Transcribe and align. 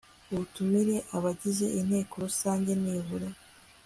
ubutumire 0.31 0.95
abagize 1.17 1.65
inteko 1.79 2.13
Rusange 2.25 2.71
nibura 2.81 3.29